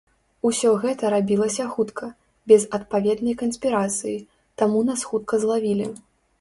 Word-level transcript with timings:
Усё 0.49 0.69
гэта 0.85 1.11
рабілася 1.13 1.67
хутка, 1.73 2.09
без 2.53 2.65
адпаведнай 2.79 3.37
канспірацыі, 3.43 4.17
таму 4.63 4.85
нас 4.93 5.09
хутка 5.11 5.33
злавілі. 5.45 5.87